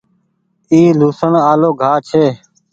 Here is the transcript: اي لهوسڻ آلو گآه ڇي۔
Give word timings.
اي 0.71 0.81
لهوسڻ 0.99 1.31
آلو 1.51 1.69
گآه 1.79 1.97
ڇي۔ 2.07 2.25